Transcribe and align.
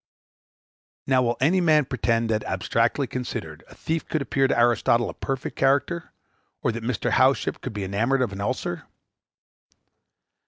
Now 1.05 1.21
will 1.21 1.37
any 1.39 1.61
man 1.61 1.85
pretend, 1.85 2.31
that, 2.31 2.43
abstractedly 2.45 3.05
considered, 3.05 3.63
a 3.69 3.75
thief 3.75 4.07
could 4.07 4.19
appear 4.23 4.47
to 4.47 4.59
Aristotle 4.59 5.11
a 5.11 5.13
perfect 5.13 5.55
character, 5.55 6.11
or 6.63 6.71
that 6.71 6.81
Mr. 6.83 7.11
Howship 7.11 7.61
could 7.61 7.73
be 7.73 7.83
enamored 7.83 8.23
of 8.23 8.31
an 8.33 8.41
ulcer? 8.41 8.87